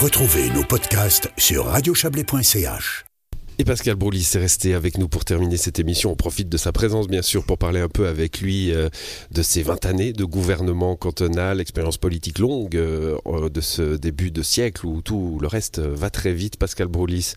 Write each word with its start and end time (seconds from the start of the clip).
Retrouvez 0.00 0.48
nos 0.48 0.64
podcasts 0.64 1.30
sur 1.36 1.66
radiochablais.ch. 1.66 3.04
Et 3.58 3.64
Pascal 3.64 3.96
Broulis 3.96 4.26
est 4.34 4.38
resté 4.38 4.72
avec 4.72 4.96
nous 4.96 5.08
pour 5.08 5.26
terminer 5.26 5.58
cette 5.58 5.78
émission. 5.78 6.10
On 6.10 6.16
profite 6.16 6.48
de 6.48 6.56
sa 6.56 6.72
présence, 6.72 7.06
bien 7.06 7.20
sûr, 7.20 7.44
pour 7.44 7.58
parler 7.58 7.80
un 7.80 7.90
peu 7.90 8.06
avec 8.06 8.40
lui 8.40 8.72
euh, 8.72 8.88
de 9.30 9.42
ses 9.42 9.62
20 9.62 9.84
années 9.84 10.14
de 10.14 10.24
gouvernement 10.24 10.96
cantonal, 10.96 11.60
expérience 11.60 11.98
politique 11.98 12.38
longue 12.38 12.76
euh, 12.76 13.18
de 13.50 13.60
ce 13.60 13.96
début 13.98 14.30
de 14.30 14.42
siècle 14.42 14.86
où 14.86 15.02
tout 15.02 15.38
le 15.38 15.46
reste 15.46 15.80
va 15.80 16.08
très 16.08 16.32
vite. 16.32 16.56
Pascal 16.56 16.88
Broulis, 16.88 17.34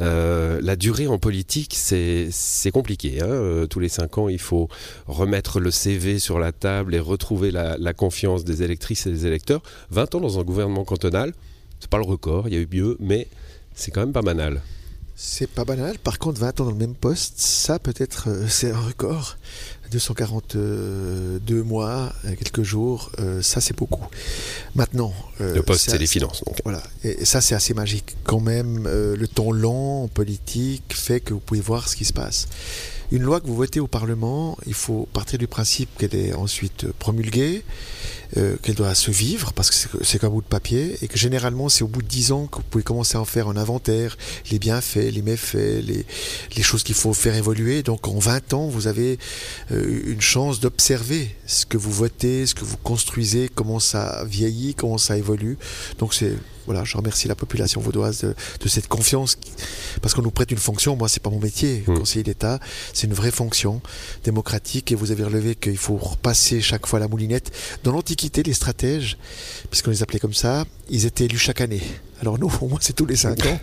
euh, 0.00 0.60
la 0.62 0.76
durée 0.76 1.08
en 1.08 1.18
politique, 1.18 1.74
c'est 1.76 2.70
compliqué. 2.72 3.20
Hein 3.20 3.66
Tous 3.68 3.80
les 3.80 3.90
5 3.90 4.16
ans, 4.16 4.28
il 4.30 4.40
faut 4.40 4.68
remettre 5.06 5.60
le 5.60 5.70
CV 5.70 6.20
sur 6.20 6.38
la 6.38 6.52
table 6.52 6.94
et 6.94 7.00
retrouver 7.00 7.50
la, 7.50 7.76
la 7.76 7.92
confiance 7.92 8.44
des 8.44 8.62
électrices 8.62 9.06
et 9.06 9.10
des 9.10 9.26
électeurs. 9.26 9.60
20 9.90 10.14
ans 10.14 10.20
dans 10.20 10.38
un 10.38 10.44
gouvernement 10.44 10.84
cantonal, 10.84 11.34
c'est 11.80 11.90
pas 11.90 11.98
le 11.98 12.04
record, 12.04 12.48
il 12.48 12.54
y 12.54 12.56
a 12.56 12.60
eu 12.60 12.68
mieux, 12.72 12.96
mais 13.00 13.28
c'est 13.74 13.90
quand 13.90 14.00
même 14.00 14.12
pas 14.12 14.22
banal. 14.22 14.60
C'est 15.20 15.48
pas 15.48 15.64
banal. 15.64 15.98
Par 15.98 16.20
contre, 16.20 16.38
20 16.38 16.60
ans 16.60 16.64
dans 16.64 16.70
le 16.70 16.76
même 16.76 16.94
poste, 16.94 17.34
ça 17.38 17.80
peut-être 17.80 18.28
euh, 18.28 18.46
c'est 18.48 18.70
un 18.70 18.78
record. 18.78 19.36
242 19.90 21.40
mois, 21.62 22.12
euh, 22.24 22.34
quelques 22.36 22.62
jours, 22.62 23.10
euh, 23.18 23.42
ça 23.42 23.60
c'est 23.60 23.76
beaucoup. 23.76 24.06
Maintenant. 24.76 25.12
le 25.40 25.60
poste, 25.62 25.90
c'est 25.90 25.98
les 25.98 26.06
finances. 26.06 26.44
Donc. 26.44 26.60
Voilà. 26.62 26.82
Et, 27.02 27.24
ça 27.24 27.40
c'est 27.40 27.56
assez 27.56 27.74
magique. 27.74 28.16
Quand 28.22 28.38
même, 28.38 28.86
le 28.86 29.26
temps 29.26 29.50
long 29.50 30.04
en 30.04 30.08
politique 30.08 30.94
fait 30.94 31.18
que 31.18 31.34
vous 31.34 31.40
pouvez 31.40 31.60
voir 31.60 31.88
ce 31.88 31.96
qui 31.96 32.04
se 32.04 32.12
passe. 32.12 32.46
Une 33.10 33.22
loi 33.22 33.40
que 33.40 33.46
vous 33.46 33.56
votez 33.56 33.80
au 33.80 33.86
Parlement, 33.86 34.56
il 34.66 34.74
faut 34.74 35.08
partir 35.14 35.38
du 35.38 35.46
principe 35.48 35.88
qu'elle 35.96 36.14
est 36.14 36.34
ensuite 36.34 36.92
promulguée, 36.92 37.64
euh, 38.36 38.56
qu'elle 38.62 38.74
doit 38.74 38.94
se 38.94 39.10
vivre, 39.10 39.52
parce 39.52 39.70
que 39.70 40.04
c'est 40.04 40.18
qu'un 40.18 40.28
bout 40.28 40.42
de 40.42 40.46
papier, 40.46 40.98
et 41.02 41.08
que 41.08 41.16
généralement 41.16 41.68
c'est 41.68 41.82
au 41.82 41.88
bout 41.88 42.02
de 42.02 42.06
dix 42.08 42.32
ans 42.32 42.46
que 42.46 42.56
vous 42.56 42.64
pouvez 42.68 42.84
commencer 42.84 43.16
à 43.16 43.20
en 43.20 43.24
faire 43.24 43.48
un 43.48 43.56
inventaire, 43.56 44.18
les 44.50 44.58
bienfaits, 44.58 45.10
les 45.12 45.22
méfaits, 45.22 45.82
les, 45.82 46.04
les 46.56 46.62
choses 46.62 46.82
qu'il 46.82 46.94
faut 46.94 47.14
faire 47.14 47.34
évoluer. 47.34 47.82
Donc 47.82 48.06
en 48.08 48.18
20 48.18 48.54
ans, 48.54 48.68
vous 48.68 48.86
avez 48.86 49.18
euh, 49.72 50.00
une 50.06 50.20
chance 50.20 50.60
d'observer 50.60 51.34
ce 51.46 51.64
que 51.64 51.78
vous 51.78 51.92
votez, 51.92 52.46
ce 52.46 52.54
que 52.54 52.64
vous 52.64 52.76
construisez, 52.76 53.48
comment 53.54 53.80
ça 53.80 54.24
vieillit, 54.26 54.74
comment 54.74 54.98
ça 54.98 55.16
évolue. 55.16 55.56
Donc 55.98 56.14
c'est 56.14 56.34
voilà, 56.68 56.84
je 56.84 56.98
remercie 56.98 57.28
la 57.28 57.34
population 57.34 57.80
vaudoise 57.80 58.20
de, 58.20 58.68
cette 58.68 58.88
confiance 58.88 59.38
parce 60.02 60.12
qu'on 60.12 60.20
nous 60.20 60.30
prête 60.30 60.50
une 60.50 60.58
fonction. 60.58 60.96
Moi, 60.96 61.08
c'est 61.08 61.22
pas 61.22 61.30
mon 61.30 61.40
métier, 61.40 61.82
mmh. 61.86 61.98
conseiller 61.98 62.22
d'État, 62.22 62.60
c'est 62.92 63.06
une 63.06 63.14
vraie 63.14 63.30
fonction 63.30 63.80
démocratique. 64.22 64.92
Et 64.92 64.94
vous 64.94 65.10
avez 65.10 65.24
relevé 65.24 65.54
qu'il 65.54 65.78
faut 65.78 65.96
repasser 65.96 66.60
chaque 66.60 66.86
fois 66.86 66.98
la 66.98 67.08
moulinette. 67.08 67.50
Dans 67.84 67.92
l'Antiquité, 67.92 68.42
les 68.42 68.52
stratèges, 68.52 69.16
puisqu'on 69.70 69.90
les 69.90 70.02
appelait 70.02 70.18
comme 70.18 70.34
ça, 70.34 70.66
ils 70.90 71.06
étaient 71.06 71.24
élus 71.24 71.38
chaque 71.38 71.62
année. 71.62 71.80
Alors 72.20 72.38
nous, 72.38 72.50
au 72.60 72.68
moins, 72.68 72.78
c'est 72.80 72.94
tous 72.94 73.06
les 73.06 73.16
5 73.16 73.46
ans. 73.46 73.60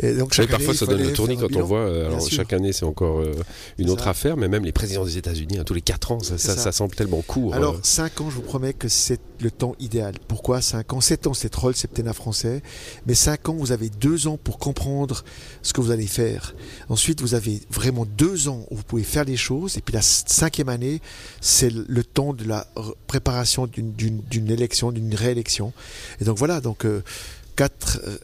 Et 0.00 0.14
donc, 0.14 0.34
chaque 0.34 0.50
parfois, 0.50 0.74
ça 0.74 0.86
donne 0.86 1.02
le 1.02 1.12
tournis 1.12 1.36
quand 1.36 1.54
on 1.56 1.62
voit. 1.62 1.80
Euh, 1.80 2.08
alors, 2.08 2.28
chaque 2.28 2.52
année, 2.52 2.72
c'est 2.72 2.84
encore 2.84 3.20
euh, 3.20 3.32
une 3.78 3.90
autre 3.90 4.08
affaire, 4.08 4.36
mais 4.36 4.48
même 4.48 4.64
les 4.64 4.72
présidents 4.72 5.04
des 5.04 5.16
États-Unis, 5.16 5.58
hein, 5.58 5.64
tous 5.64 5.74
les 5.74 5.80
4 5.80 6.12
ans, 6.12 6.20
ça, 6.20 6.36
ça, 6.38 6.72
semble 6.72 6.94
tellement 6.94 7.22
court. 7.22 7.54
Alors, 7.54 7.78
5 7.82 8.20
euh. 8.20 8.24
ans, 8.24 8.30
je 8.30 8.36
vous 8.36 8.42
promets 8.42 8.74
que 8.74 8.88
c'est 8.88 9.20
le 9.40 9.50
temps 9.50 9.74
idéal. 9.80 10.14
Pourquoi 10.28 10.60
5 10.60 10.92
ans? 10.92 11.00
7 11.00 11.26
ans, 11.28 11.34
c'est 11.34 11.48
troll, 11.48 11.74
septennat 11.74 12.12
français. 12.12 12.62
Mais 13.06 13.14
5 13.14 13.48
ans, 13.48 13.54
vous 13.54 13.72
avez 13.72 13.88
2 13.88 14.26
ans 14.26 14.38
pour 14.42 14.58
comprendre 14.58 15.24
ce 15.62 15.72
que 15.72 15.80
vous 15.80 15.90
allez 15.90 16.06
faire. 16.06 16.54
Ensuite, 16.88 17.20
vous 17.20 17.34
avez 17.34 17.60
vraiment 17.70 18.06
2 18.18 18.48
ans 18.48 18.66
où 18.70 18.76
vous 18.76 18.84
pouvez 18.84 19.02
faire 19.02 19.24
les 19.24 19.36
choses. 19.36 19.78
Et 19.78 19.80
puis 19.80 19.94
la 19.94 20.02
cinquième 20.02 20.68
année, 20.68 21.00
c'est 21.40 21.72
le 21.72 22.04
temps 22.04 22.32
de 22.32 22.44
la 22.44 22.66
préparation 23.06 23.66
d'une 23.66 24.50
élection, 24.50 24.92
d'une 24.92 25.14
réélection. 25.14 25.72
Et 26.20 26.24
donc 26.24 26.38
voilà, 26.38 26.60
donc 26.60 26.84
euh, 26.84 27.02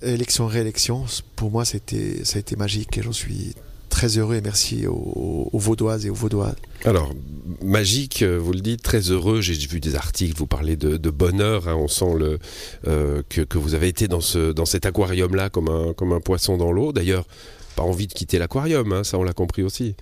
élections 0.02 0.46
réélections, 0.46 1.06
pour 1.36 1.50
moi, 1.50 1.64
c'était, 1.64 2.24
ça 2.24 2.36
a 2.36 2.40
été 2.40 2.56
magique 2.56 2.98
et 2.98 3.02
j'en 3.02 3.12
suis 3.12 3.54
très 3.91 4.16
heureux 4.16 4.36
et 4.36 4.41
merci 4.41 4.86
aux, 4.86 5.50
Vaudoises 5.52 6.06
et 6.06 6.10
aux 6.10 6.14
Vaudois. 6.14 6.55
Alors, 6.84 7.12
magique, 7.62 8.22
euh, 8.22 8.38
vous 8.38 8.53
le 8.53 8.60
dites, 8.60 8.82
très 8.82 9.00
heureux. 9.10 9.42
J'ai 9.42 9.54
vu 9.66 9.81
des 9.81 9.97
articles, 9.97 10.34
vous 10.37 10.47
parlez 10.47 10.76
de, 10.76 11.10
bonheur. 11.10 11.69
Hein. 11.69 11.75
on 11.75 11.88
sent 11.88 12.14
le, 12.19 12.38
euh, 12.87 13.22
que, 13.28 13.59
vous 13.59 13.75
avez 13.75 13.88
été 13.88 14.09
dans, 14.09 14.20
ce, 14.22 14.53
dans 14.53 14.64
cet 14.64 14.87
aquarium-là 14.87 15.50
comme 15.50 15.69
un, 15.69 15.92
comme 15.92 16.12
un 16.12 16.20
poisson 16.20 16.56
dans 16.56 16.72
l'eau. 16.72 16.92
D'ailleurs, 16.92 17.26
pas 17.76 17.82
envie 17.82 18.06
de 18.06 18.12
quitter 18.12 18.38
l'aquarium, 18.38 18.92
hein, 18.92 19.04
ça 19.04 19.19
on 19.19 19.22
l'a 19.22 19.32
compris 19.32 19.62
aussi. 19.62 19.94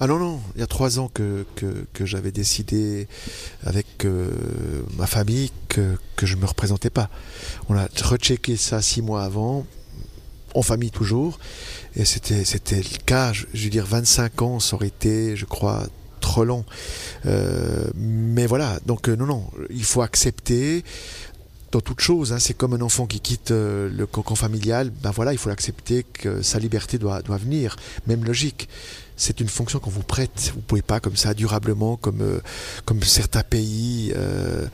Ah 0.00 0.06
non, 0.06 0.18
non, 0.18 0.40
il 0.54 0.60
y 0.60 0.64
a 0.64 0.66
trois 0.66 0.98
ans 0.98 1.10
que, 1.12 1.44
que, 1.56 2.06
j'avais 2.06 2.32
décidé 2.32 3.08
avec 3.62 4.04
euh, 4.04 4.30
ma 4.96 5.06
famille 5.06 5.50
que, 5.68 5.96
que 6.16 6.26
je 6.26 6.36
ne 6.36 6.40
me 6.40 6.46
représentais 6.46 6.90
pas. 6.90 7.10
On 7.68 7.76
a 7.76 7.88
rechecké 8.02 8.56
ça 8.56 8.82
six 8.82 9.02
mois 9.02 9.22
avant, 9.22 9.66
en 10.54 10.62
famille 10.62 10.90
toujours, 10.90 11.38
et 11.96 12.04
c'était, 12.04 12.44
c'était 12.44 12.76
le 12.76 13.04
cas, 13.04 13.32
je, 13.32 13.46
veux 13.52 13.70
dire 13.70 13.86
25 13.86 14.42
ans, 14.42 14.60
ça 14.60 14.76
aurait 14.76 14.88
été, 14.88 15.36
je 15.36 15.44
crois, 15.44 15.84
trop 16.20 16.44
long. 16.44 16.64
Euh, 17.26 17.88
mais 17.94 18.46
voilà, 18.46 18.78
donc 18.86 19.08
euh, 19.08 19.16
non, 19.16 19.26
non, 19.26 19.50
il 19.70 19.84
faut 19.84 20.02
accepter 20.02 20.84
dans 21.74 21.80
toute 21.80 22.00
chose. 22.00 22.32
Hein. 22.32 22.38
c'est 22.38 22.54
comme 22.54 22.72
un 22.74 22.80
enfant 22.80 23.06
qui 23.06 23.20
quitte 23.20 23.50
euh, 23.50 23.90
le 23.90 24.06
cocon 24.06 24.36
familial. 24.36 24.90
Ben 25.02 25.10
voilà, 25.10 25.32
il 25.32 25.38
faut 25.38 25.48
l'accepter 25.48 26.04
que 26.04 26.40
sa 26.40 26.58
liberté 26.58 26.98
doit, 26.98 27.20
doit 27.22 27.36
venir. 27.36 27.76
Même 28.06 28.24
logique. 28.24 28.68
C'est 29.16 29.40
une 29.40 29.48
fonction 29.48 29.78
qu'on 29.78 29.90
vous 29.90 30.02
prête. 30.02 30.52
Vous 30.54 30.60
pouvez 30.60 30.82
pas 30.82 30.98
comme 31.00 31.16
ça 31.16 31.34
durablement, 31.34 31.96
comme 31.96 32.20
euh, 32.20 32.40
comme 32.84 33.02
certains 33.02 33.42
pays 33.42 34.12
euh, 34.16 34.66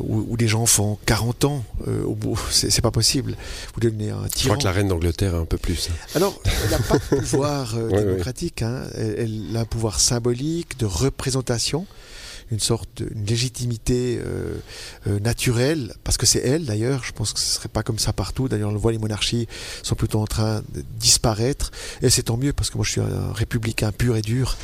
où, 0.00 0.36
les 0.36 0.48
gens 0.48 0.66
font 0.66 0.98
40 1.06 1.44
ans 1.46 1.64
au 2.04 2.14
bout. 2.14 2.38
C'est 2.50 2.82
pas 2.82 2.90
possible. 2.90 3.36
Vous 3.74 3.80
devenez 3.80 4.10
un 4.10 4.26
tyran. 4.28 4.30
Je 4.36 4.44
crois 4.44 4.56
que 4.58 4.64
la 4.64 4.72
reine 4.72 4.88
d'Angleterre 4.88 5.34
a 5.34 5.38
un 5.38 5.46
peu 5.46 5.56
plus. 5.56 5.88
Hein. 5.90 5.94
Alors, 6.14 6.38
elle 6.64 6.70
n'a 6.70 6.78
pas 6.78 6.98
de 6.98 7.20
pouvoir 7.20 7.74
démocratique. 7.90 8.62
Hein. 8.62 8.82
elle, 8.94 9.56
a 9.56 9.60
un 9.60 9.64
pouvoir 9.64 9.98
symbolique 9.98 10.78
de 10.78 10.86
représentation 10.86 11.86
une 12.50 12.60
sorte 12.60 13.00
une 13.00 13.24
légitimité 13.24 14.18
euh, 14.18 14.58
euh, 15.06 15.18
naturelle, 15.20 15.94
parce 16.04 16.16
que 16.16 16.26
c'est 16.26 16.40
elle 16.40 16.64
d'ailleurs, 16.64 17.04
je 17.04 17.12
pense 17.12 17.32
que 17.32 17.40
ce 17.40 17.46
ne 17.46 17.54
serait 17.54 17.68
pas 17.68 17.82
comme 17.82 17.98
ça 17.98 18.12
partout, 18.12 18.48
d'ailleurs 18.48 18.70
on 18.70 18.72
le 18.72 18.78
voit, 18.78 18.92
les 18.92 18.98
monarchies 18.98 19.48
sont 19.82 19.94
plutôt 19.94 20.20
en 20.20 20.26
train 20.26 20.62
de 20.74 20.84
disparaître, 20.98 21.70
et 22.02 22.10
c'est 22.10 22.24
tant 22.24 22.36
mieux, 22.36 22.52
parce 22.52 22.70
que 22.70 22.76
moi 22.76 22.84
je 22.84 22.92
suis 22.92 23.00
un 23.00 23.32
républicain 23.32 23.92
pur 23.92 24.16
et 24.16 24.22
dur, 24.22 24.56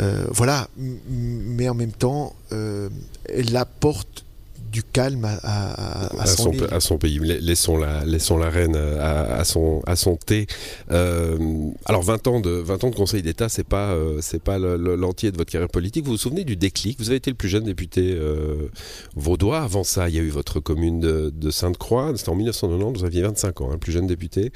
euh, 0.00 0.26
voilà, 0.30 0.68
mais 0.76 1.68
en 1.68 1.74
même 1.74 1.92
temps, 1.92 2.34
elle 2.50 3.56
apporte 3.56 4.24
du 4.70 4.82
calme 4.82 5.24
à, 5.24 6.26
son, 6.26 6.52
à 6.70 6.80
son, 6.80 6.98
pays. 6.98 7.18
Laissons 7.18 7.76
la, 7.76 8.04
laissons 8.04 8.36
la 8.36 8.50
reine 8.50 8.76
à, 8.76 9.44
son, 9.44 9.82
à 9.86 9.96
son 9.96 10.16
thé. 10.16 10.46
Euh, 10.90 11.38
alors 11.84 12.02
20 12.02 12.26
ans 12.28 12.40
de, 12.40 12.50
20 12.50 12.84
ans 12.84 12.90
de 12.90 12.94
Conseil 12.94 13.22
d'État, 13.22 13.48
c'est 13.48 13.66
pas, 13.66 13.92
euh, 13.92 14.18
c'est 14.20 14.42
pas 14.42 14.58
l'entier 14.58 15.30
de 15.30 15.36
votre 15.36 15.50
carrière 15.50 15.68
politique. 15.68 16.04
Vous 16.04 16.12
vous 16.12 16.18
souvenez 16.18 16.44
du 16.44 16.56
déclic? 16.56 16.98
Vous 16.98 17.08
avez 17.08 17.16
été 17.16 17.30
le 17.30 17.36
plus 17.36 17.48
jeune 17.48 17.64
député 17.64 18.12
euh, 18.14 18.68
vaudois. 19.16 19.60
Avant 19.60 19.84
ça, 19.84 20.08
il 20.08 20.16
y 20.16 20.18
a 20.18 20.22
eu 20.22 20.30
votre 20.30 20.60
commune 20.60 21.00
de, 21.00 21.50
Sainte-Croix. 21.50 22.12
C'était 22.16 22.28
en 22.28 22.34
1990. 22.34 23.00
Vous 23.00 23.06
aviez 23.06 23.22
25 23.22 23.60
ans, 23.62 23.70
hein, 23.72 23.78
plus 23.78 23.92
jeune 23.92 24.06
député. 24.06 24.52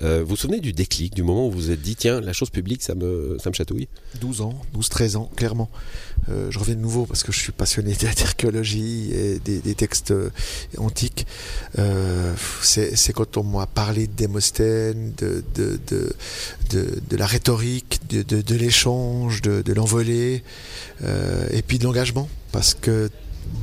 vous 0.00 0.24
vous 0.24 0.36
souvenez 0.36 0.60
du 0.60 0.72
déclic, 0.72 1.14
du 1.14 1.22
moment 1.22 1.46
où 1.46 1.50
vous 1.50 1.58
vous 1.62 1.70
êtes 1.70 1.80
dit 1.80 1.94
tiens, 1.94 2.20
la 2.20 2.32
chose 2.32 2.50
publique, 2.50 2.82
ça 2.82 2.94
me, 2.94 3.36
ça 3.38 3.50
me 3.50 3.54
chatouille? 3.54 3.88
12 4.20 4.40
ans, 4.40 4.54
12-13 4.76 5.16
ans, 5.16 5.30
clairement. 5.36 5.70
je 6.28 6.58
reviens 6.58 6.74
de 6.74 6.80
nouveau 6.80 7.06
parce 7.06 7.22
que 7.22 7.30
je 7.30 7.38
suis 7.38 7.52
passionné 7.52 7.94
d'archéologie 8.16 9.12
et 9.12 9.38
des 9.38 9.51
des, 9.60 9.74
textes 9.74 10.10
euh, 10.10 10.30
antiques. 10.78 11.26
Euh, 11.78 12.34
c'est 12.62 13.12
quand 13.12 13.36
on 13.36 13.42
m'a 13.42 13.66
parlé 13.66 14.06
de 14.06 14.12
Démosthène, 14.12 15.12
de, 15.16 15.42
la 17.10 17.26
rhétorique, 17.26 18.00
de, 18.08 18.54
l'échange, 18.54 19.42
de, 19.42 19.72
l'envolée, 19.72 20.42
euh, 21.02 21.46
et 21.50 21.62
puis 21.62 21.78
de 21.78 21.84
l'engagement. 21.84 22.28
Parce 22.52 22.74
que 22.74 23.10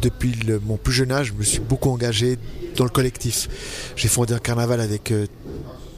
depuis 0.01 0.33
mon 0.65 0.77
plus 0.77 0.93
jeune 0.93 1.11
âge, 1.11 1.27
je 1.27 1.33
me 1.33 1.43
suis 1.43 1.59
beaucoup 1.59 1.89
engagé 1.89 2.37
dans 2.75 2.83
le 2.83 2.89
collectif. 2.89 3.47
J'ai 3.95 4.07
fondé 4.07 4.33
un 4.33 4.39
carnaval 4.39 4.81
avec 4.81 5.13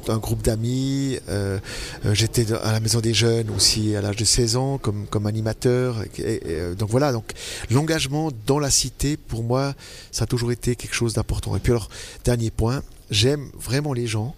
un 0.09 0.17
groupe 0.17 0.41
d'amis. 0.41 1.17
Euh, 1.29 1.59
euh, 2.05 2.13
j'étais 2.13 2.51
à 2.53 2.71
la 2.71 2.79
maison 2.79 2.99
des 2.99 3.13
jeunes 3.13 3.49
aussi 3.49 3.95
à 3.95 4.01
l'âge 4.01 4.15
de 4.15 4.25
16 4.25 4.55
ans 4.55 4.77
comme, 4.77 5.07
comme 5.07 5.27
animateur. 5.27 6.03
Euh, 6.19 6.75
donc 6.75 6.89
voilà, 6.89 7.11
donc 7.11 7.31
l'engagement 7.69 8.31
dans 8.47 8.59
la 8.59 8.69
cité, 8.69 9.17
pour 9.17 9.43
moi, 9.43 9.73
ça 10.11 10.23
a 10.23 10.27
toujours 10.27 10.51
été 10.51 10.75
quelque 10.75 10.93
chose 10.95 11.13
d'important. 11.13 11.55
Et 11.55 11.59
puis 11.59 11.71
alors, 11.71 11.89
dernier 12.23 12.51
point, 12.51 12.81
j'aime 13.09 13.49
vraiment 13.59 13.93
les 13.93 14.07
gens 14.07 14.35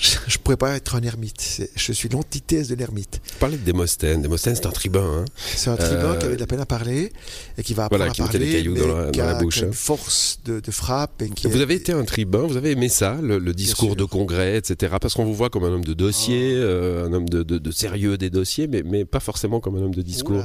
je 0.26 0.38
pourrais 0.38 0.56
pas 0.56 0.76
être 0.76 0.94
un 0.94 1.02
ermite. 1.02 1.68
Je 1.74 1.92
suis 1.92 2.08
l'antithèse 2.08 2.68
de 2.68 2.74
l'ermite. 2.74 3.20
Vous 3.32 3.38
parlez 3.38 3.56
de 3.56 3.62
Démosthène. 3.62 4.22
Démosthène, 4.22 4.54
c'est 4.54 4.66
un 4.66 4.70
tribun. 4.70 5.04
Hein. 5.04 5.24
C'est 5.36 5.70
un 5.70 5.76
tribun 5.76 6.16
qui 6.16 6.26
avait 6.26 6.36
de 6.36 6.40
la 6.40 6.46
peine 6.46 6.60
à 6.60 6.66
parler 6.66 7.12
et 7.56 7.62
qui 7.62 7.74
va 7.74 7.84
apprendre 7.84 8.04
voilà, 8.04 8.12
qui 8.12 8.22
à 8.22 8.26
parler, 8.26 8.38
les 8.46 8.52
cailloux 8.52 8.74
dans 8.74 8.96
la, 8.96 9.10
qui 9.10 9.20
a, 9.20 9.34
bouche. 9.34 9.58
Une 9.58 9.72
force 9.72 10.40
de, 10.44 10.60
frappe. 10.70 11.22
Et 11.22 11.30
qui 11.30 11.48
vous 11.48 11.60
avez 11.60 11.74
été 11.74 11.92
un 11.92 12.04
tribun, 12.04 12.46
vous 12.46 12.56
avez 12.56 12.72
aimé 12.72 12.88
ça, 12.88 13.18
le, 13.22 13.40
discours 13.54 13.96
de 13.96 14.04
congrès, 14.04 14.56
etc. 14.56 14.96
Parce 15.00 15.14
qu'on 15.14 15.24
vous 15.24 15.34
voit 15.34 15.50
comme 15.50 15.64
un 15.64 15.72
homme 15.72 15.84
de 15.84 15.94
dossier, 15.94 16.54
ah. 16.56 16.60
euh, 16.60 17.06
un 17.06 17.12
homme 17.12 17.28
de, 17.28 17.70
sérieux 17.70 18.18
des 18.18 18.30
dossiers, 18.30 18.66
mais, 18.66 18.82
mais 18.84 19.04
pas 19.04 19.20
forcément 19.20 19.60
comme 19.60 19.76
un 19.76 19.82
homme 19.82 19.94
de 19.94 20.02
discours. 20.02 20.42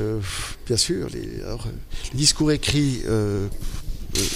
Euh, 0.00 0.20
bien 0.66 0.76
sûr, 0.76 1.08
les, 1.12 1.28
discours 2.14 2.52
écrits. 2.52 3.02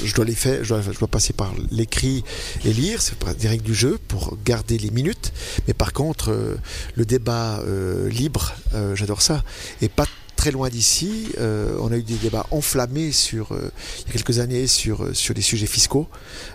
Je 0.05 0.15
dois 0.15 0.25
les 0.25 0.35
faire, 0.35 0.65
je 0.65 0.75
dois, 0.75 1.09
passer 1.09 1.33
par 1.33 1.53
l'écrit 1.71 2.25
et 2.65 2.73
lire, 2.73 3.01
c'est 3.03 3.17
des 3.39 3.49
règles 3.49 3.65
du 3.65 3.75
jeu 3.75 3.99
pour 4.09 4.37
garder 4.45 4.79
les 4.79 4.91
minutes. 4.91 5.33
Mais 5.67 5.75
par 5.75 5.93
contre, 5.93 6.31
euh, 6.31 6.57
le 6.95 7.05
débat 7.05 7.61
euh, 7.61 8.09
libre, 8.09 8.55
euh, 8.75 8.95
j'adore 8.95 9.23
ça. 9.23 9.43
Et 9.83 9.89
pas 9.89 10.07
loin 10.51 10.69
d'ici, 10.69 11.29
euh, 11.39 11.77
on 11.81 11.93
a 11.93 11.97
eu 11.97 12.03
des 12.03 12.15
débats 12.15 12.47
enflammés 12.51 13.13
sur, 13.13 13.53
euh, 13.53 13.71
quelques 14.11 14.39
années 14.39 14.67
sur, 14.67 15.05
euh, 15.05 15.15
sur 15.15 15.35
des 15.35 15.43
sujets 15.43 15.67
fiscaux, 15.67 16.09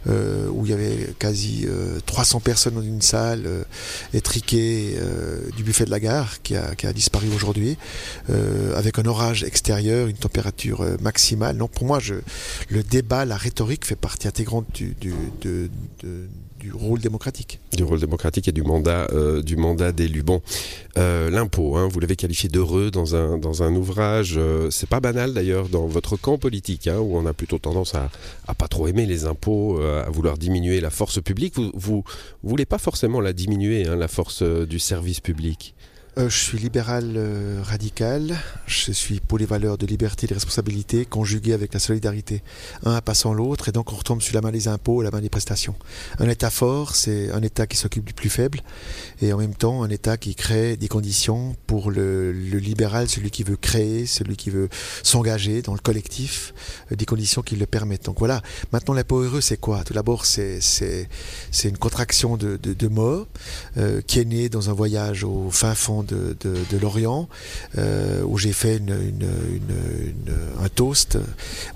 où 0.08 0.66
il 0.66 0.70
y 0.70 0.74
avait 0.74 1.14
quasi 1.20 1.68
300 2.06 2.40
personnes 2.40 2.76
dans 2.76 2.82
une 2.82 3.02
salle 3.02 3.48
étriquée 4.14 4.98
du 5.56 5.64
buffet 5.64 5.86
de 5.86 5.92
la 5.92 6.00
gare, 6.00 6.42
qui 6.42 6.56
a, 6.56 6.94
disparu 6.94 7.28
aujourd'hui, 7.34 7.78
avec 8.76 9.00
un 9.00 9.06
orage 9.06 9.44
extérieur, 9.44 10.08
une 10.08 10.18
température 10.18 10.86
maximale. 11.02 11.56
Non, 11.56 11.68
pour 11.68 11.86
moi, 11.86 12.00
le 12.70 12.84
débat, 12.84 13.26
la 13.26 13.38
rhétorique 13.38 13.86
fait 13.86 13.96
partie 13.96 14.28
intégrante 14.28 14.66
du, 14.74 14.96
de 15.42 15.70
du 16.62 16.72
rôle 16.72 17.00
démocratique. 17.00 17.60
Du 17.76 17.84
rôle 17.84 18.00
démocratique 18.00 18.48
et 18.48 18.52
du 18.52 18.62
mandat, 18.62 19.08
euh, 19.12 19.42
du 19.42 19.58
mandat 19.58 19.92
d'élu. 19.92 20.22
Bon, 20.22 20.42
euh, 20.98 21.32
l'impôt, 21.32 21.76
hein, 21.76 21.88
vous 21.92 22.00
l'avez 22.00 22.16
qualifié 22.16 22.50
d'heureux 22.50 22.92
dans 22.92 23.16
un, 23.16 23.40
dans 23.40 23.64
un 23.64 23.76
ouvrage. 23.76 24.36
Euh, 24.38 24.70
c'est 24.70 24.88
pas 24.88 25.00
banal 25.00 25.34
d'ailleurs 25.34 25.70
dans 25.70 25.88
votre 25.88 26.18
camp 26.18 26.38
politique, 26.38 26.86
hein, 26.88 27.00
où 27.00 27.18
on 27.18 27.26
a 27.26 27.34
plutôt 27.34 27.58
tendance 27.58 27.96
à, 27.96 28.12
à 28.48 28.54
pas 28.54 28.68
trop 28.68 28.88
aimer 28.88 29.08
les 29.08 29.26
impôts, 29.26 29.82
à 29.82 30.10
vouloir 30.12 30.38
diminuer 30.38 30.82
la 30.82 30.92
force 30.92 31.20
publique. 31.22 31.56
Vous, 31.56 31.72
vous, 31.74 32.04
voulez 32.44 32.66
pas 32.66 32.78
forcément 32.78 33.22
la 33.22 33.34
diminuer, 33.34 33.88
hein, 33.88 33.96
la 33.96 34.08
force 34.08 34.44
du 34.44 34.78
service 34.78 35.20
public? 35.20 35.74
Euh, 36.18 36.28
je 36.28 36.38
suis 36.38 36.58
libéral 36.58 37.14
euh, 37.16 37.62
radical. 37.64 38.38
Je 38.66 38.92
suis 38.92 39.22
pour 39.22 39.38
les 39.38 39.46
valeurs 39.46 39.78
de 39.78 39.86
liberté 39.86 40.26
et 40.26 40.28
de 40.28 40.34
responsabilité 40.34 41.06
conjuguées 41.06 41.54
avec 41.54 41.74
la 41.74 41.80
solidarité. 41.80 42.44
Un 42.84 43.00
passant 43.00 43.34
l'autre 43.34 43.70
et 43.70 43.72
donc 43.72 43.94
on 43.94 43.96
retombe 43.96 44.22
sur 44.22 44.36
la 44.36 44.42
main 44.42 44.52
des 44.52 44.68
impôts 44.68 45.02
et 45.02 45.06
la 45.06 45.12
main 45.12 45.22
des 45.22 45.30
prestations. 45.30 45.74
Un 46.20 46.28
État 46.28 46.50
fort, 46.50 46.96
c'est 46.96 47.32
un 47.32 47.42
État 47.42 47.66
qui 47.66 47.78
s'occupe 47.78 48.04
du 48.04 48.14
plus 48.14 48.30
faible 48.30 48.60
et 49.22 49.32
en 49.32 49.38
même 49.38 49.56
temps 49.56 49.84
un 49.84 49.90
État 49.90 50.18
qui 50.18 50.36
crée 50.36 50.76
des 50.76 50.90
conditions 50.90 51.56
pour 51.66 51.92
le, 51.92 52.34
libéral, 52.34 53.08
celui 53.08 53.32
qui 53.32 53.44
veut 53.44 53.56
créer, 53.56 54.06
celui 54.06 54.36
qui 54.36 54.50
veut 54.50 54.68
s'engager 55.04 55.62
dans 55.62 55.74
le 55.74 55.80
collectif, 55.80 56.54
euh, 56.92 56.96
des 56.98 57.06
conditions 57.06 57.42
qui 57.42 57.56
le 57.56 57.66
permettent. 57.66 58.06
Donc 58.06 58.20
voilà. 58.20 58.42
Maintenant, 58.74 58.94
l'impôt 58.94 59.22
heureux, 59.22 59.42
c'est 59.42 59.58
quoi? 59.58 59.86
Tout 59.86 59.94
d'abord, 59.94 60.26
c'est 60.26 60.60
une 61.64 61.78
contraction 61.78 62.36
de, 62.36 62.58
de, 62.58 62.88
mots 62.88 63.26
qui 64.08 64.20
est 64.20 64.26
née 64.26 64.50
dans 64.50 64.70
un 64.70 64.74
voyage 64.74 65.24
au 65.24 65.50
fin 65.50 65.74
fond 65.74 66.01
de, 66.04 66.78
Lorient, 66.82 67.28
euh, 67.78 68.24
où 68.24 68.38
j'ai 68.38 68.54
fait 68.54 68.82
un 70.60 70.70
toast 70.70 71.18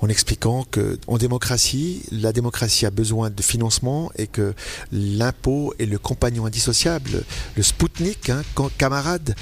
en 0.02 0.10
expliquant 0.10 0.66
que 0.70 0.98
en 1.08 1.18
démocratie, 1.18 2.04
la 2.12 2.32
démocratie 2.32 2.86
a 2.86 2.92
besoin 2.92 3.30
de 3.30 3.42
financement 3.42 4.12
et 4.18 4.28
que 4.28 4.54
l'impôt 4.92 5.74
est 5.80 5.86
le 5.86 5.98
compagnon 5.98 6.46
indissociable, 6.46 7.24
le 7.56 7.64
Spoutnik, 7.64 8.30
hein, 8.30 8.42
camarade, 8.78 9.36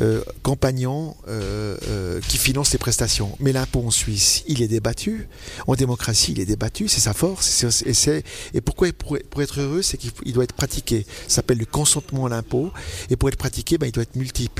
euh, 0.00 0.22
compagnon 0.42 1.16
euh, 1.28 2.20
qui 2.28 2.38
finance 2.38 2.72
les 2.72 2.78
prestations. 2.78 3.36
Mais 3.40 3.52
l'impôt 3.52 3.82
en 3.84 3.90
Suisse, 3.90 4.44
il 4.46 4.62
est 4.62 4.68
débattu. 4.68 5.28
En 5.66 5.74
démocratie, 5.74 6.32
il 6.32 6.40
est 6.40 6.46
débattu, 6.46 6.88
c'est 6.88 7.00
sa 7.00 7.14
force. 7.14 7.64
Et, 7.84 8.24
et 8.54 8.60
pourquoi 8.60 8.88
pour, 8.92 9.42
être 9.42 9.60
heureux, 9.60 9.82
c'est 9.82 9.96
qu'il 9.96 10.32
doit 10.32 10.44
être 10.44 10.52
pratiqué. 10.52 11.06
Ça 11.26 11.36
s'appelle 11.36 11.58
le 11.58 11.66
consentement 11.66 12.26
à 12.26 12.28
l'impôt. 12.28 12.72
Et 13.10 13.16
pour 13.16 13.28
être 13.28 13.36
pratiqué, 13.36 13.78
ben, 13.78 13.86
il 13.86 13.92
doit 13.92 14.02
être 14.02 14.16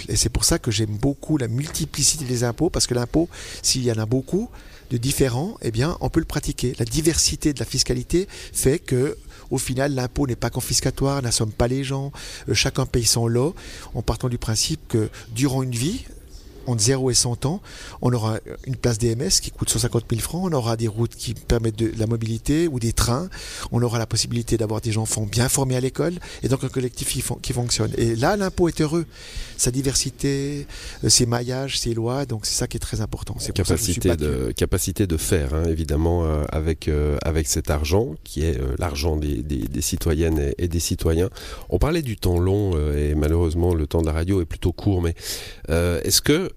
et 0.09 0.17
c'est 0.17 0.29
pour 0.29 0.45
ça 0.45 0.59
que 0.59 0.71
j'aime 0.71 0.97
beaucoup 0.97 1.37
la 1.39 1.49
multiplicité 1.49 2.25
des 2.25 2.45
impôts, 2.45 2.71
parce 2.71 2.87
que 2.87 2.95
l'impôt, 2.95 3.29
s'il 3.63 3.85
y 3.85 3.93
en 3.93 3.99
a 3.99 4.07
beaucoup 4.07 4.49
de 4.91 4.97
différents, 4.97 5.57
eh 5.63 5.71
bien, 5.71 5.97
on 6.01 6.09
peut 6.09 6.21
le 6.21 6.27
pratiquer. 6.27 6.75
La 6.79 6.85
diversité 6.85 7.53
de 7.53 7.59
la 7.59 7.67
fiscalité 7.67 8.27
fait 8.53 8.79
que 8.79 9.17
au 9.51 9.59
final, 9.59 9.95
l'impôt 9.95 10.27
n'est 10.27 10.37
pas 10.37 10.51
confiscatoire, 10.51 11.23
n'assomme 11.23 11.53
pas 11.53 11.69
les 11.69 11.83
gens, 11.85 12.13
euh, 12.49 12.55
chacun 12.55 12.85
paye 12.85 13.05
son 13.05 13.27
lot, 13.27 13.55
en 13.95 14.03
partant 14.03 14.29
du 14.29 14.39
principe 14.39 14.81
que 14.89 15.09
durant 15.35 15.63
une 15.63 15.75
vie, 15.75 16.05
entre 16.69 16.83
0 16.83 17.11
et 17.11 17.15
100 17.15 17.47
ans, 17.47 17.61
on 18.03 18.13
aura 18.13 18.39
une 18.67 18.77
place 18.77 18.99
DMS 18.99 19.41
qui 19.43 19.51
coûte 19.51 19.71
150 19.71 20.05
000 20.11 20.21
francs, 20.21 20.43
on 20.45 20.53
aura 20.53 20.77
des 20.77 20.89
routes 20.89 21.15
qui 21.15 21.35
permettent 21.35 21.79
de 21.79 21.93
la 21.99 22.07
mobilité 22.07 22.69
ou 22.69 22.79
des 22.79 22.93
trains, 22.93 23.29
on 23.73 23.83
aura 23.83 23.99
la 23.99 24.07
possibilité 24.07 24.57
d'avoir 24.57 24.81
des 24.81 24.99
enfants 24.99 25.27
bien 25.27 25.49
formés 25.49 25.77
à 25.77 25.81
l'école 25.81 26.15
et 26.43 26.49
donc 26.49 26.65
un 26.65 26.69
collectif 26.69 27.09
qui, 27.43 27.53
fonctionne. 27.53 27.93
Et 27.97 28.15
là, 28.15 28.37
l'impôt 28.37 28.69
est 28.69 28.81
heureux. 28.81 29.07
Sa 29.57 29.71
diversité, 29.71 30.67
euh, 31.03 31.09
ses 31.09 31.27
maillages, 31.27 31.81
ses 31.81 31.95
lois, 31.95 32.27
donc 32.27 32.47
c'est 32.47 32.55
ça 32.55 32.69
qui 32.69 32.77
est 32.77 32.81
très 32.81 33.01
important. 33.01 33.35
C'est 33.39 33.53
capacité, 33.53 34.17
de, 34.17 34.53
capacité 34.55 35.07
de 35.07 35.17
faire, 35.17 35.55
hein, 35.55 35.65
évidemment, 35.69 36.25
euh, 36.25 36.45
avec, 36.51 36.87
euh, 36.87 37.17
avec 37.23 37.49
cet 37.49 37.71
argent 37.71 38.15
qui 38.23 38.45
est 38.45 38.59
l'argent 38.79 39.17
des, 39.17 39.43
des, 39.43 39.83
citoyennes 39.83 40.53
et, 40.59 40.69
des 40.69 40.81
citoyens. 40.81 41.31
On 41.71 41.79
parlait 41.79 42.03
du 42.03 42.17
temps 42.17 42.39
long 42.39 42.79
et 42.95 43.15
malheureusement 43.15 43.75
le 43.75 43.87
temps 43.87 44.01
de 44.01 44.07
la 44.07 44.13
radio 44.13 44.41
est 44.41 44.45
plutôt 44.45 44.73
court, 44.73 45.03
mais 45.03 45.15
est-ce 45.69 46.21
que 46.21 46.51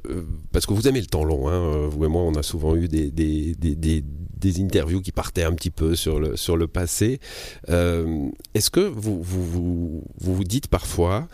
parce 0.51 0.65
que 0.65 0.73
vous 0.73 0.87
aimez 0.87 1.01
le 1.01 1.07
temps 1.07 1.23
long, 1.23 1.47
hein, 1.47 1.53
euh, 1.53 1.87
vous 1.89 2.05
et 2.05 2.07
moi, 2.07 2.21
on 2.21 2.35
a 2.35 2.43
souvent 2.43 2.75
eu 2.75 2.87
des, 2.87 3.11
des, 3.11 3.55
des, 3.55 3.75
des, 3.75 4.61
interviews 4.61 5.01
qui 5.01 5.11
partaient 5.11 5.43
un 5.43 5.53
petit 5.53 5.69
peu 5.69 5.95
sur 5.95 6.19
le, 6.19 6.35
sur 6.35 6.57
le 6.57 6.67
passé. 6.67 7.19
Euh, 7.69 8.27
est-ce 8.53 8.69
que 8.69 8.79
vous 8.79 9.21
vous, 9.21 9.43
vous 9.43 10.03
vous, 10.19 10.43
dites 10.43 10.67
parfois, 10.67 11.27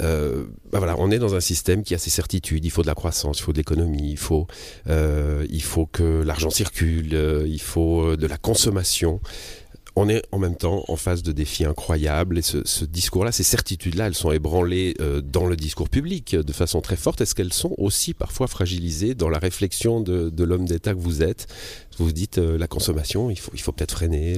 euh, 0.00 0.44
bah 0.70 0.78
voilà, 0.78 0.96
on 0.98 1.10
est 1.10 1.18
dans 1.18 1.34
un 1.34 1.40
système 1.40 1.82
qui 1.82 1.94
a 1.94 1.98
ses 1.98 2.10
certitudes. 2.10 2.64
Il 2.64 2.70
faut 2.70 2.82
de 2.82 2.86
la 2.86 2.94
croissance, 2.94 3.38
il 3.40 3.42
faut 3.42 3.52
de 3.52 3.58
l'économie, 3.58 4.10
il 4.12 4.18
faut, 4.18 4.46
euh, 4.88 5.46
il 5.50 5.62
faut 5.62 5.86
que 5.86 6.22
l'argent 6.22 6.50
circule, 6.50 7.44
il 7.46 7.60
faut 7.60 8.16
de 8.16 8.26
la 8.26 8.36
consommation 8.36 9.20
on 9.96 10.08
est 10.08 10.22
en 10.32 10.38
même 10.38 10.56
temps 10.56 10.84
en 10.88 10.96
face 10.96 11.22
de 11.22 11.32
défis 11.32 11.64
incroyables 11.64 12.38
et 12.38 12.42
ce, 12.42 12.84
discours-là, 12.84 13.30
ces 13.30 13.44
certitudes-là, 13.44 14.08
elles 14.08 14.14
sont 14.14 14.32
ébranlées 14.32 14.94
euh, 15.00 15.20
dans 15.20 15.46
le 15.46 15.56
discours 15.56 15.88
public 15.88 16.34
de 16.34 16.52
façon 16.52 16.80
très 16.80 16.96
forte. 16.96 17.20
Est-ce 17.20 17.34
qu'elles 17.34 17.52
sont 17.52 17.74
aussi 17.78 18.12
parfois 18.12 18.48
fragilisées 18.48 19.14
dans 19.14 19.28
la 19.28 19.38
réflexion 19.38 20.00
de, 20.00 20.44
l'homme 20.44 20.66
d'État 20.66 20.94
que 20.94 20.98
vous 20.98 21.22
êtes? 21.22 21.46
Vous 21.96 22.06
vous 22.06 22.12
dites 22.12 22.38
euh, 22.38 22.58
la 22.58 22.66
consommation, 22.66 23.30
il 23.30 23.36
faut, 23.36 23.72
peut-être 23.72 23.92
freiner. 23.92 24.36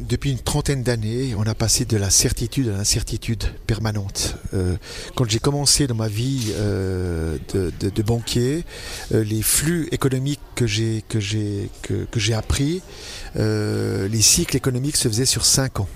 Depuis 0.00 0.32
une 0.32 0.38
trentaine 0.38 0.82
d'années, 0.82 1.34
on 1.36 1.42
a 1.42 1.54
passé 1.54 1.84
de 1.84 1.96
la 1.96 2.10
certitude 2.10 2.68
à 2.68 2.72
l'incertitude 2.72 3.44
permanente. 3.66 4.36
Euh, 4.52 4.76
quand 5.14 5.28
j'ai 5.28 5.38
commencé 5.38 5.86
dans 5.86 5.94
ma 5.94 6.08
vie 6.08 6.52
euh, 6.54 7.38
de, 7.52 8.02
banquier, 8.02 8.64
euh, 9.12 9.22
les 9.22 9.42
flux 9.42 9.88
économiques 9.92 10.40
que 10.56 10.66
j'ai 10.66 11.02
appris, 12.34 12.82
les 13.36 14.22
cycles 14.22 14.56
économiques 14.56 14.96
se 14.96 15.08
faisaient 15.08 15.26
sur 15.26 15.44
5 15.44 15.80
ans. 15.80 15.88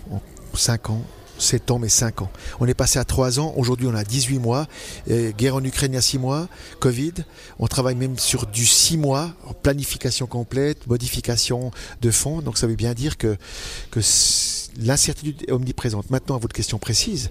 5 0.55 0.91
ans, 0.91 1.03
7 1.39 1.71
ans, 1.71 1.79
mais 1.79 1.89
5 1.89 2.23
ans. 2.23 2.31
On 2.61 2.67
est 2.67 2.75
passé 2.75 2.99
à 2.99 3.05
3 3.05 3.41
ans, 3.41 3.55
aujourd'hui 3.57 3.87
on 3.87 3.95
a 3.95 4.05
18 4.05 4.39
mois, 4.39 4.67
guerre 5.09 5.57
en 5.57 5.65
Ukraine 5.65 5.93
il 5.93 5.97
y 5.97 5.99
a 5.99 6.03
6 6.03 6.19
mois, 6.19 6.49
Covid, 6.81 7.15
on 7.59 7.67
travaille 7.67 7.95
même 7.95 8.19
sur 8.19 8.47
du 8.47 8.67
6 8.67 8.97
mois, 8.97 9.31
planification 9.63 10.27
complète, 10.27 10.87
modification 10.87 11.71
de 12.01 12.11
fonds, 12.11 12.43
donc 12.43 12.59
ça 12.59 12.67
veut 12.67 12.77
bien 12.77 12.95
dire 12.95 13.17
que, 13.17 13.37
que 13.91 14.01
l'incertitude 14.79 15.45
est 15.47 15.53
omniprésente. 15.53 16.11
Maintenant, 16.11 16.37
à 16.37 16.39
votre 16.39 16.55
question 16.55 16.79
précise, 16.79 17.31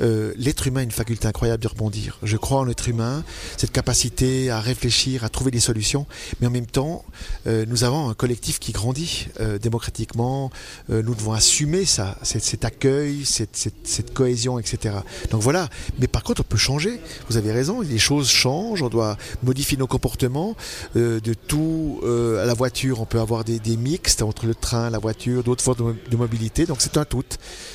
euh, 0.00 0.32
l'être 0.36 0.66
humain 0.66 0.80
a 0.80 0.84
une 0.84 0.90
faculté 0.90 1.26
incroyable 1.26 1.62
de 1.62 1.68
rebondir. 1.68 2.18
Je 2.22 2.36
crois 2.36 2.60
en 2.60 2.64
l'être 2.64 2.88
humain, 2.88 3.24
cette 3.56 3.72
capacité 3.72 4.50
à 4.50 4.60
réfléchir, 4.60 5.24
à 5.24 5.28
trouver 5.28 5.50
des 5.50 5.60
solutions, 5.60 6.06
mais 6.40 6.46
en 6.46 6.50
même 6.50 6.66
temps, 6.66 7.04
euh, 7.46 7.64
nous 7.68 7.84
avons 7.84 8.08
un 8.08 8.14
collectif 8.14 8.58
qui 8.58 8.72
grandit 8.72 9.28
euh, 9.40 9.58
démocratiquement. 9.58 10.50
nous 10.88 11.14
devons 11.14 11.32
assumer 11.32 11.84
ça, 11.84 12.16
cet, 12.22 12.64
accueil, 12.64 13.24
cette, 13.24 14.14
cohésion, 14.14 14.58
etc. 14.58 14.96
Donc 15.30 15.42
voilà. 15.42 15.68
Mais 15.98 16.06
par 16.06 16.22
contre, 16.22 16.42
on 16.42 16.44
peut 16.44 16.56
changer. 16.56 17.00
Vous 17.28 17.36
avez 17.36 17.52
raison, 17.52 17.80
les 17.80 17.98
choses 17.98 18.28
changent. 18.28 18.82
On 18.82 18.88
doit 18.88 19.16
modifier 19.42 19.76
nos 19.76 19.86
comportements. 19.86 20.56
de 20.94 21.34
tout 21.34 22.00
à 22.04 22.44
la 22.44 22.54
voiture, 22.54 23.00
on 23.00 23.06
peut 23.06 23.20
avoir 23.20 23.44
des, 23.44 23.76
mixtes 23.76 24.22
entre 24.22 24.46
le 24.46 24.54
train, 24.54 24.90
la 24.90 24.98
voiture, 24.98 25.42
d'autres 25.42 25.64
formes 25.64 25.96
de, 26.10 26.16
mobilité. 26.16 26.66
C'est 26.84 26.98
un 26.98 27.04
tout. 27.04 27.24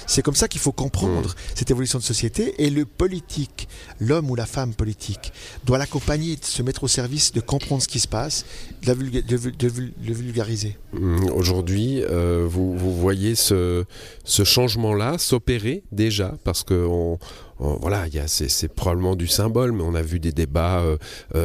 C'est 0.05 0.21
comme 0.21 0.35
ça 0.35 0.47
qu'il 0.47 0.61
faut 0.61 0.71
comprendre 0.71 1.29
mm. 1.29 1.35
cette 1.55 1.71
évolution 1.71 1.99
de 1.99 2.03
société 2.03 2.63
et 2.63 2.69
le 2.69 2.85
politique, 2.85 3.67
l'homme 3.99 4.29
ou 4.29 4.35
la 4.35 4.45
femme 4.45 4.73
politique, 4.73 5.33
doit 5.65 5.77
l'accompagner, 5.77 6.37
se 6.41 6.61
mettre 6.61 6.83
au 6.83 6.87
service 6.87 7.31
de 7.31 7.41
comprendre 7.41 7.81
ce 7.81 7.87
qui 7.87 7.99
se 7.99 8.07
passe, 8.07 8.45
de, 8.83 8.93
le 8.93 10.13
vulgariser. 10.13 10.77
Mm. 10.93 11.29
Aujourd'hui, 11.31 12.03
euh, 12.03 12.45
vous, 12.47 12.77
voyez 12.77 13.33
ce, 13.35 13.85
ce 14.23 14.43
changement-là 14.43 15.17
s'opérer 15.17 15.83
déjà 15.91 16.35
parce 16.43 16.63
qu'on 16.63 17.17
voilà, 17.59 18.05
c'est 18.27 18.73
probablement 18.73 19.15
du 19.15 19.27
symbole, 19.27 19.71
mais 19.71 19.83
on 19.83 19.95
a 19.95 20.01
vu 20.01 20.19
des 20.19 20.31
débats 20.31 20.83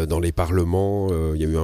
dans 0.09 0.21
les 0.21 0.33
parlements. 0.33 1.09
Il 1.35 1.40
y 1.40 1.44
a 1.44 1.49
eu 1.49 1.56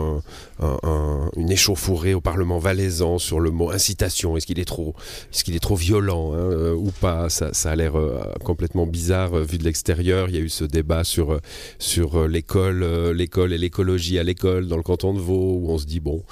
une 1.36 1.50
échauffourée 1.50 2.14
au 2.14 2.20
Parlement 2.20 2.58
valaisan 2.58 3.18
sur 3.18 3.40
le 3.40 3.50
mot 3.50 3.70
incitation. 3.70 4.36
Est-ce 4.36 4.46
qu'il 4.46 4.58
est 4.58 4.64
trop, 4.64 4.94
est-ce 5.32 5.44
qu'il 5.44 5.54
est 5.54 5.60
trop 5.60 5.76
violent 5.76 6.32
hein, 6.34 6.72
ou 6.72 6.90
pas? 6.90 7.28
Ça, 7.28 7.50
a 7.64 7.76
l'air 7.76 7.94
complètement 8.44 8.86
bizarre 8.86 9.36
vu 9.36 9.58
de 9.58 9.64
l'extérieur. 9.64 10.28
Il 10.28 10.34
y 10.34 10.38
a 10.38 10.42
eu 10.42 10.48
ce 10.48 10.64
débat 10.64 11.04
sur 11.04 11.38
l'école, 12.28 12.84
l'école 13.12 13.52
et 13.52 13.58
l'écologie 13.58 14.18
à 14.18 14.22
l'école 14.22 14.66
dans 14.66 14.76
le 14.76 14.82
canton 14.82 15.14
de 15.14 15.20
Vaud, 15.20 15.60
où 15.60 15.70
on 15.70 15.78
se 15.78 15.86
dit 15.86 16.00
bon, 16.00 16.24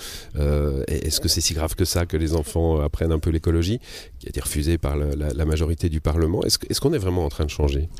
est-ce 0.88 1.20
que 1.20 1.28
c'est 1.28 1.40
si 1.40 1.54
grave 1.54 1.74
que 1.74 1.84
ça 1.84 2.06
que 2.06 2.16
les 2.16 2.34
enfants 2.34 2.80
apprennent 2.80 3.12
un 3.12 3.18
peu 3.18 3.30
l'écologie, 3.30 3.78
qui 4.18 4.26
a 4.26 4.30
été 4.30 4.40
refusée 4.40 4.78
par 4.78 4.96
la, 4.96 5.44
majorité 5.44 5.88
du 5.88 6.00
Parlement? 6.00 6.42
Est-ce 6.44 6.80
qu'on 6.80 6.92
est, 6.92 6.98
vraiment 6.98 7.24
en 7.24 7.28
train 7.28 7.44
de 7.44 7.50
changer? 7.50 7.88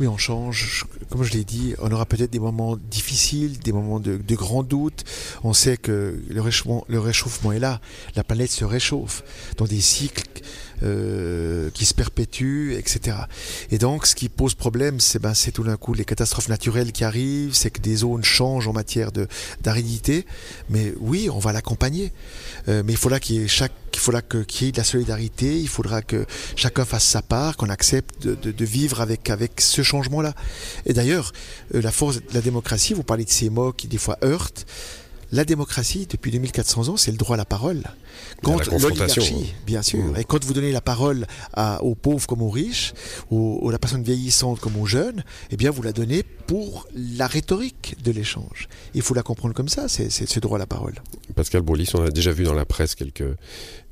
Oui, 0.00 0.06
on 0.06 0.16
change. 0.16 0.86
Comme 1.10 1.24
je 1.24 1.32
l'ai 1.32 1.44
dit, 1.44 1.74
on 1.80 1.90
aura 1.90 2.06
peut-être 2.06 2.30
des 2.30 2.38
moments 2.38 2.76
difficiles, 2.76 3.58
des 3.58 3.72
moments 3.72 3.98
de, 3.98 4.16
de 4.16 4.34
grands 4.36 4.62
doutes. 4.62 5.04
On 5.42 5.52
sait 5.52 5.76
que 5.76 6.20
le 6.28 6.40
réchauffement, 6.40 6.84
le 6.88 7.00
réchauffement 7.00 7.50
est 7.50 7.58
là. 7.58 7.80
La 8.14 8.22
planète 8.22 8.50
se 8.50 8.64
réchauffe 8.64 9.24
dans 9.56 9.64
des 9.64 9.80
cycles 9.80 10.22
euh, 10.84 11.70
qui 11.74 11.84
se 11.84 11.92
perpétuent, 11.94 12.76
etc. 12.78 13.16
Et 13.72 13.78
donc, 13.78 14.06
ce 14.06 14.14
qui 14.14 14.28
pose 14.28 14.54
problème, 14.54 15.00
c'est 15.00 15.18
ben, 15.18 15.32
tout 15.52 15.64
d'un 15.64 15.76
coup 15.76 15.92
les 15.92 16.04
catastrophes 16.04 16.48
naturelles 16.48 16.92
qui 16.92 17.02
arrivent, 17.02 17.54
c'est 17.54 17.70
que 17.70 17.80
des 17.80 17.96
zones 17.96 18.22
changent 18.22 18.68
en 18.68 18.72
matière 18.72 19.10
d'aridité. 19.60 20.24
Mais 20.70 20.94
oui, 21.00 21.28
on 21.32 21.40
va 21.40 21.52
l'accompagner. 21.52 22.12
Euh, 22.68 22.84
mais 22.86 22.92
il 22.92 22.96
faudra 22.96 23.18
qu'il 23.18 23.36
y 23.36 23.44
ait 23.44 23.48
qu'il 24.46 24.66
y 24.66 24.68
ait 24.68 24.72
de 24.72 24.76
la 24.76 24.84
solidarité, 24.84 25.58
il 25.58 25.68
faudra 25.68 26.02
que 26.02 26.24
chacun 26.54 26.84
fasse 26.84 27.04
sa 27.04 27.22
part, 27.22 27.56
qu'on 27.56 27.68
accepte 27.68 28.22
de, 28.22 28.34
de, 28.34 28.64
vivre 28.64 29.00
avec, 29.00 29.28
avec 29.30 29.60
ce 29.60 29.82
changement-là. 29.88 30.34
Et 30.86 30.92
d'ailleurs, 30.92 31.32
euh, 31.74 31.82
la 31.82 31.90
force 31.90 32.16
de 32.16 32.34
la 32.34 32.40
démocratie, 32.40 32.94
vous 32.94 33.02
parlez 33.02 33.24
de 33.24 33.30
ces 33.30 33.50
mots 33.50 33.72
qui 33.72 33.88
des 33.88 33.98
fois 33.98 34.18
heurtent, 34.22 34.66
la 35.30 35.44
démocratie, 35.44 36.06
depuis 36.08 36.30
2400 36.30 36.88
ans, 36.88 36.96
c'est 36.96 37.10
le 37.10 37.18
droit 37.18 37.34
à 37.34 37.36
la 37.36 37.44
parole. 37.44 37.82
Contre 38.42 38.70
l'oligarchie, 38.70 39.54
bien 39.66 39.82
sûr. 39.82 40.02
Mmh. 40.02 40.16
Et 40.16 40.24
quand 40.24 40.42
vous 40.42 40.54
donnez 40.54 40.72
la 40.72 40.80
parole 40.80 41.26
à, 41.52 41.82
aux 41.82 41.94
pauvres 41.94 42.26
comme 42.26 42.40
aux 42.40 42.48
riches, 42.48 42.94
aux, 43.30 43.58
aux 43.60 43.70
la 43.70 43.78
personne 43.78 44.02
vieillissante 44.02 44.58
comme 44.58 44.76
aux 44.76 44.86
jeunes, 44.86 45.22
eh 45.50 45.56
bien, 45.56 45.70
vous 45.70 45.82
la 45.82 45.92
donnez 45.92 46.22
pour 46.22 46.88
la 46.94 47.26
rhétorique 47.26 47.96
de 48.02 48.10
l'échange. 48.10 48.68
Il 48.94 49.02
faut 49.02 49.12
la 49.12 49.22
comprendre 49.22 49.54
comme 49.54 49.68
ça, 49.68 49.86
c'est 49.88 50.08
ce 50.10 50.40
droit 50.40 50.56
à 50.56 50.60
la 50.60 50.66
parole. 50.66 50.94
Pascal 51.34 51.60
Bourlis, 51.60 51.90
on 51.92 52.02
a 52.02 52.10
déjà 52.10 52.32
vu 52.32 52.44
dans 52.44 52.54
la 52.54 52.64
presse 52.64 52.94
quelques, 52.94 53.36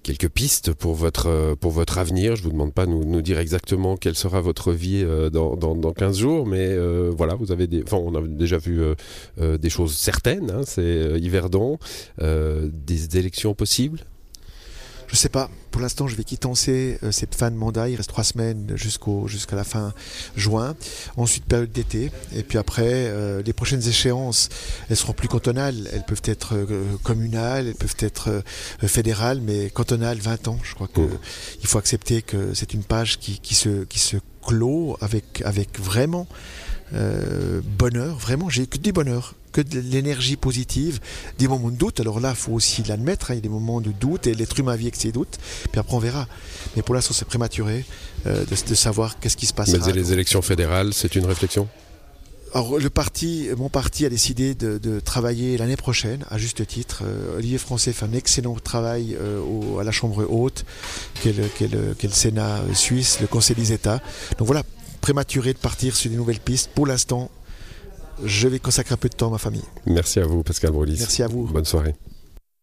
quelques 0.06 0.28
pistes 0.28 0.72
pour 0.72 0.94
votre, 0.94 1.56
pour 1.56 1.72
votre 1.72 1.98
avenir. 1.98 2.36
Je 2.36 2.44
vous 2.44 2.52
demande 2.52 2.72
pas 2.72 2.86
de 2.86 2.92
nous, 2.92 3.22
dire 3.22 3.40
exactement 3.40 3.96
quelle 3.96 4.14
sera 4.14 4.40
votre 4.40 4.72
vie 4.72 5.02
euh, 5.04 5.30
dans, 5.30 5.56
dans, 5.56 5.74
dans 5.74 5.92
15 5.92 6.18
jours, 6.18 6.46
mais 6.46 6.68
euh, 6.68 7.12
voilà, 7.14 7.34
vous 7.34 7.50
avez 7.50 7.66
des, 7.66 7.82
enfin, 7.82 7.96
on 7.96 8.14
a 8.14 8.22
déjà 8.22 8.56
vu 8.56 8.80
euh, 8.80 9.58
des 9.58 9.68
choses 9.68 9.96
certaines. 9.96 10.50
Hein, 10.52 10.60
c'est 10.64 11.18
Yverdon, 11.18 11.78
des 12.20 13.18
élections 13.18 13.54
possibles 13.54 14.00
je 15.08 15.16
sais 15.16 15.28
pas. 15.28 15.50
Pour 15.70 15.82
l'instant, 15.82 16.08
je 16.08 16.16
vais 16.16 16.24
quitter 16.24 16.48
euh, 17.02 17.12
cette 17.12 17.34
fin 17.34 17.50
de 17.50 17.56
mandat. 17.56 17.88
Il 17.88 17.96
reste 17.96 18.08
trois 18.08 18.24
semaines 18.24 18.72
jusqu'au 18.76 19.28
jusqu'à 19.28 19.56
la 19.56 19.64
fin 19.64 19.92
juin. 20.36 20.74
Ensuite, 21.16 21.44
période 21.44 21.70
d'été. 21.70 22.10
Et 22.34 22.42
puis 22.42 22.58
après, 22.58 22.88
euh, 22.88 23.42
les 23.42 23.52
prochaines 23.52 23.86
échéances, 23.86 24.48
elles 24.88 24.96
seront 24.96 25.12
plus 25.12 25.28
cantonales. 25.28 25.88
Elles 25.92 26.04
peuvent 26.04 26.22
être 26.24 26.54
euh, 26.54 26.96
communales, 27.02 27.68
elles 27.68 27.74
peuvent 27.74 27.96
être 27.98 28.42
fédérales, 28.86 29.40
mais 29.40 29.70
cantonales, 29.70 30.18
20 30.18 30.48
ans. 30.48 30.58
Je 30.62 30.74
crois 30.74 30.88
qu'il 30.88 31.04
mmh. 31.04 31.18
faut 31.64 31.78
accepter 31.78 32.22
que 32.22 32.54
c'est 32.54 32.72
une 32.74 32.84
page 32.84 33.18
qui, 33.18 33.38
qui, 33.38 33.54
se, 33.54 33.84
qui 33.84 33.98
se 33.98 34.16
clôt 34.42 34.96
avec, 35.00 35.42
avec 35.44 35.78
vraiment 35.78 36.26
euh, 36.94 37.60
bonheur, 37.78 38.16
vraiment, 38.16 38.48
j'ai 38.48 38.66
que 38.66 38.78
du 38.78 38.92
bonheur, 38.92 39.34
que 39.52 39.60
de 39.60 39.80
l'énergie 39.80 40.36
positive, 40.36 41.00
des 41.38 41.48
moments 41.48 41.70
de 41.70 41.76
doute. 41.76 42.00
Alors 42.00 42.20
là, 42.20 42.30
il 42.30 42.36
faut 42.36 42.52
aussi 42.52 42.82
l'admettre, 42.84 43.30
hein, 43.30 43.34
il 43.34 43.36
y 43.36 43.40
a 43.40 43.42
des 43.42 43.48
moments 43.48 43.80
de 43.80 43.90
doute 43.90 44.26
et 44.26 44.34
l'être 44.34 44.58
humain 44.58 44.76
vit 44.76 44.84
avec 44.84 44.96
ses 44.96 45.12
doutes. 45.12 45.38
Puis 45.70 45.80
après, 45.80 45.94
on 45.94 45.98
verra. 45.98 46.28
Mais 46.76 46.82
pour 46.82 46.94
l'instant, 46.94 47.14
c'est 47.14 47.24
prématuré 47.24 47.84
euh, 48.26 48.44
de, 48.44 48.74
savoir 48.74 49.18
qu'est-ce 49.18 49.36
qui 49.36 49.46
se 49.46 49.54
passe. 49.54 49.70
Mais 49.70 49.92
les 49.92 50.12
élections 50.12 50.42
fédérales, 50.42 50.94
c'est 50.94 51.16
une 51.16 51.26
réflexion? 51.26 51.68
Alors, 52.54 52.78
le 52.78 52.88
parti, 52.88 53.48
mon 53.58 53.68
parti 53.68 54.06
a 54.06 54.08
décidé 54.08 54.54
de, 54.54 55.00
travailler 55.00 55.58
l'année 55.58 55.76
prochaine, 55.76 56.24
à 56.30 56.38
juste 56.38 56.64
titre. 56.66 57.02
Euh, 57.04 57.36
Olivier 57.36 57.58
Français 57.58 57.92
fait 57.92 58.06
un 58.06 58.12
excellent 58.12 58.54
travail 58.54 59.18
à 59.78 59.82
la 59.82 59.90
Chambre 59.90 60.24
haute, 60.30 60.64
qui 61.20 61.30
est, 61.30 61.60
le, 61.72 62.10
Sénat 62.10 62.60
suisse, 62.74 63.18
le 63.20 63.26
Conseil 63.26 63.56
des 63.56 63.72
États. 63.72 64.00
Donc 64.38 64.46
voilà, 64.46 64.62
prématuré 65.06 65.52
de 65.52 65.58
partir 65.58 65.94
sur 65.94 66.10
des 66.10 66.16
nouvelles 66.16 66.40
pistes. 66.40 66.68
Pour 66.74 66.84
l'instant, 66.84 67.30
je 68.24 68.48
vais 68.48 68.58
consacrer 68.58 68.92
un 68.92 68.96
peu 68.96 69.08
de 69.08 69.14
temps 69.14 69.28
à 69.28 69.30
ma 69.30 69.38
famille. 69.38 69.62
Merci 69.86 70.18
à 70.18 70.26
vous, 70.26 70.42
Pascal 70.42 70.72
Brolis. 70.72 70.96
Merci 70.98 71.22
à 71.22 71.28
vous. 71.28 71.46
Bonne 71.46 71.64
soirée. 71.64 71.94